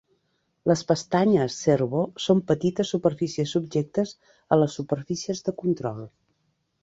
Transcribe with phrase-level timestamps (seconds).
[0.69, 4.13] Les pestanyes servo són petites superfícies subjectes
[4.57, 6.01] a les superfícies de control.